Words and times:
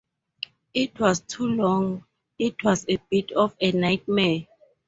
It 0.73 0.99
was 0.99 1.19
too 1.19 1.45
long, 1.45 2.05
it 2.39 2.63
was 2.63 2.85
a 2.89 2.95
bit 3.11 3.33
of 3.33 3.55
a 3.61 3.71
nightmare. 3.71 4.47